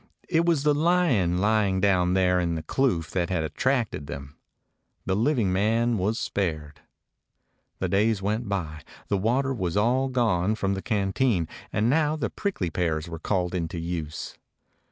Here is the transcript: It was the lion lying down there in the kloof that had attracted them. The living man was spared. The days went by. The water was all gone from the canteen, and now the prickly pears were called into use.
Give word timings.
It 0.27 0.45
was 0.47 0.63
the 0.63 0.73
lion 0.73 1.37
lying 1.37 1.79
down 1.79 2.15
there 2.15 2.39
in 2.39 2.55
the 2.55 2.63
kloof 2.63 3.11
that 3.11 3.29
had 3.29 3.43
attracted 3.43 4.07
them. 4.07 4.35
The 5.05 5.15
living 5.15 5.53
man 5.53 5.99
was 5.99 6.17
spared. 6.17 6.81
The 7.77 7.87
days 7.87 8.19
went 8.19 8.49
by. 8.49 8.81
The 9.09 9.17
water 9.19 9.53
was 9.53 9.77
all 9.77 10.07
gone 10.09 10.55
from 10.55 10.73
the 10.73 10.81
canteen, 10.81 11.47
and 11.71 11.87
now 11.87 12.15
the 12.15 12.31
prickly 12.31 12.71
pears 12.71 13.07
were 13.07 13.19
called 13.19 13.53
into 13.53 13.77
use. 13.77 14.39